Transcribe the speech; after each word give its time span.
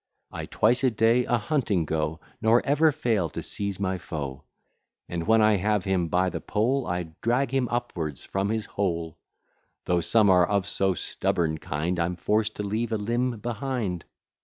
I 0.31 0.47
twice 0.47 0.83
a 0.83 0.89
day 0.89 1.25
a 1.25 1.37
hunting 1.37 1.85
go; 1.85 2.21
Nor 2.41 2.65
ever 2.65 2.91
fail 2.91 3.29
to 3.29 3.43
seize 3.43 3.79
my 3.79 3.99
foe; 3.99 4.45
And 5.07 5.27
when 5.27 5.43
I 5.43 5.57
have 5.57 5.85
him 5.85 6.07
by 6.07 6.31
the 6.31 6.41
poll, 6.41 6.87
I 6.87 7.09
drag 7.21 7.51
him 7.51 7.67
upwards 7.69 8.23
from 8.23 8.49
his 8.49 8.65
hole; 8.65 9.19
Though 9.85 10.01
some 10.01 10.31
are 10.31 10.47
of 10.47 10.65
so 10.67 10.95
stubborn 10.95 11.59
kind, 11.59 11.99
I'm 11.99 12.15
forced 12.15 12.55
to 12.55 12.63
leave 12.63 12.91
a 12.91 12.97
limb 12.97 13.41
behind. 13.41 14.05